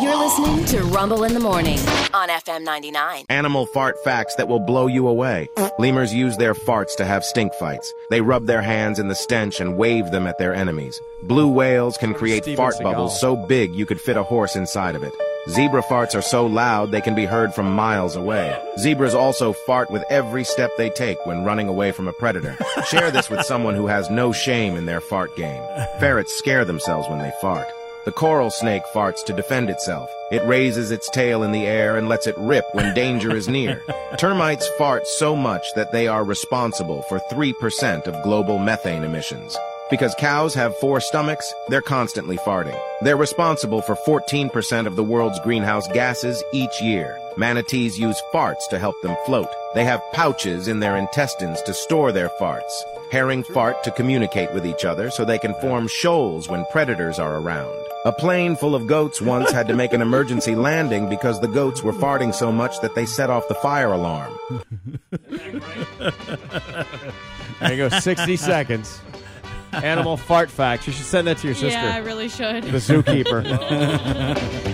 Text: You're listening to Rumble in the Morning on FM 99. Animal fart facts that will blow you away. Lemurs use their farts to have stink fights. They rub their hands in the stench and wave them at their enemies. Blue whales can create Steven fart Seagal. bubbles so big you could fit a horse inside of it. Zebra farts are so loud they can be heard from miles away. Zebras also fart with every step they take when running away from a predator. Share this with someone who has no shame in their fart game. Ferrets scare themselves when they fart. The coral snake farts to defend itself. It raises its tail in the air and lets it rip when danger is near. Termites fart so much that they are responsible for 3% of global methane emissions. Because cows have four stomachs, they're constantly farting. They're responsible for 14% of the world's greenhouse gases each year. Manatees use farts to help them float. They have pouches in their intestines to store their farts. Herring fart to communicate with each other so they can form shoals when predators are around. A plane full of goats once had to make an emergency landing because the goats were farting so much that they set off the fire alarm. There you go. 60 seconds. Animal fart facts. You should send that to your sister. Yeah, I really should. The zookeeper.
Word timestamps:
You're 0.00 0.16
listening 0.16 0.64
to 0.66 0.82
Rumble 0.84 1.24
in 1.24 1.34
the 1.34 1.40
Morning 1.40 1.78
on 2.12 2.28
FM 2.28 2.62
99. 2.64 3.26
Animal 3.28 3.66
fart 3.66 4.02
facts 4.02 4.34
that 4.36 4.48
will 4.48 4.58
blow 4.58 4.86
you 4.86 5.06
away. 5.06 5.48
Lemurs 5.78 6.12
use 6.12 6.36
their 6.36 6.54
farts 6.54 6.96
to 6.96 7.04
have 7.04 7.24
stink 7.24 7.54
fights. 7.54 7.92
They 8.10 8.20
rub 8.20 8.46
their 8.46 8.62
hands 8.62 8.98
in 8.98 9.08
the 9.08 9.14
stench 9.14 9.60
and 9.60 9.76
wave 9.76 10.10
them 10.10 10.26
at 10.26 10.38
their 10.38 10.54
enemies. 10.54 11.00
Blue 11.22 11.48
whales 11.48 11.96
can 11.96 12.12
create 12.12 12.42
Steven 12.42 12.56
fart 12.56 12.74
Seagal. 12.74 12.82
bubbles 12.82 13.20
so 13.20 13.36
big 13.36 13.74
you 13.74 13.86
could 13.86 14.00
fit 14.00 14.16
a 14.16 14.22
horse 14.22 14.56
inside 14.56 14.96
of 14.96 15.02
it. 15.02 15.12
Zebra 15.48 15.82
farts 15.82 16.14
are 16.18 16.22
so 16.22 16.46
loud 16.46 16.90
they 16.90 17.00
can 17.02 17.14
be 17.14 17.26
heard 17.26 17.54
from 17.54 17.72
miles 17.74 18.16
away. 18.16 18.58
Zebras 18.78 19.14
also 19.14 19.52
fart 19.52 19.90
with 19.90 20.02
every 20.10 20.42
step 20.42 20.70
they 20.76 20.90
take 20.90 21.24
when 21.26 21.44
running 21.44 21.68
away 21.68 21.92
from 21.92 22.08
a 22.08 22.12
predator. 22.14 22.56
Share 22.88 23.10
this 23.10 23.28
with 23.30 23.44
someone 23.46 23.74
who 23.74 23.86
has 23.86 24.10
no 24.10 24.32
shame 24.32 24.76
in 24.76 24.86
their 24.86 25.00
fart 25.02 25.36
game. 25.36 25.62
Ferrets 26.00 26.34
scare 26.34 26.64
themselves 26.64 27.08
when 27.08 27.18
they 27.18 27.32
fart. 27.40 27.68
The 28.04 28.12
coral 28.12 28.50
snake 28.50 28.82
farts 28.92 29.24
to 29.24 29.32
defend 29.32 29.70
itself. 29.70 30.10
It 30.30 30.44
raises 30.44 30.90
its 30.90 31.08
tail 31.08 31.42
in 31.42 31.52
the 31.52 31.66
air 31.66 31.96
and 31.96 32.06
lets 32.06 32.26
it 32.26 32.36
rip 32.36 32.66
when 32.74 32.92
danger 32.94 33.34
is 33.34 33.48
near. 33.48 33.82
Termites 34.18 34.68
fart 34.76 35.06
so 35.06 35.34
much 35.34 35.72
that 35.74 35.90
they 35.90 36.06
are 36.06 36.22
responsible 36.22 37.00
for 37.04 37.18
3% 37.32 38.06
of 38.06 38.22
global 38.22 38.58
methane 38.58 39.04
emissions. 39.04 39.56
Because 39.88 40.14
cows 40.16 40.52
have 40.52 40.76
four 40.76 41.00
stomachs, 41.00 41.54
they're 41.68 41.80
constantly 41.80 42.36
farting. 42.36 42.78
They're 43.00 43.16
responsible 43.16 43.80
for 43.80 43.96
14% 43.96 44.86
of 44.86 44.96
the 44.96 45.04
world's 45.04 45.40
greenhouse 45.40 45.88
gases 45.88 46.44
each 46.52 46.82
year. 46.82 47.18
Manatees 47.38 47.98
use 47.98 48.20
farts 48.34 48.68
to 48.68 48.78
help 48.78 49.00
them 49.02 49.16
float. 49.24 49.48
They 49.74 49.84
have 49.84 50.02
pouches 50.12 50.68
in 50.68 50.80
their 50.80 50.98
intestines 50.98 51.62
to 51.62 51.72
store 51.72 52.12
their 52.12 52.30
farts. 52.40 52.82
Herring 53.14 53.44
fart 53.44 53.84
to 53.84 53.92
communicate 53.92 54.52
with 54.52 54.66
each 54.66 54.84
other 54.84 55.08
so 55.08 55.24
they 55.24 55.38
can 55.38 55.54
form 55.60 55.86
shoals 55.86 56.48
when 56.48 56.66
predators 56.72 57.20
are 57.20 57.36
around. 57.36 57.72
A 58.04 58.10
plane 58.10 58.56
full 58.56 58.74
of 58.74 58.88
goats 58.88 59.22
once 59.22 59.52
had 59.52 59.68
to 59.68 59.74
make 59.76 59.92
an 59.92 60.02
emergency 60.02 60.56
landing 60.68 61.08
because 61.08 61.40
the 61.40 61.46
goats 61.46 61.80
were 61.80 61.92
farting 61.92 62.34
so 62.34 62.50
much 62.50 62.80
that 62.80 62.96
they 62.96 63.06
set 63.06 63.30
off 63.30 63.46
the 63.46 63.54
fire 63.54 63.92
alarm. 63.92 64.36
There 67.60 67.70
you 67.70 67.76
go. 67.76 67.88
60 67.88 68.36
seconds. 68.36 69.00
Animal 69.72 70.16
fart 70.16 70.50
facts. 70.50 70.88
You 70.88 70.92
should 70.92 71.06
send 71.06 71.28
that 71.28 71.38
to 71.38 71.46
your 71.46 71.54
sister. 71.54 71.78
Yeah, 71.78 71.94
I 71.94 71.98
really 71.98 72.28
should. 72.28 72.64
The 72.64 72.78
zookeeper. 72.78 73.44